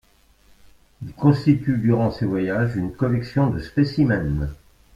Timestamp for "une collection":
2.75-3.51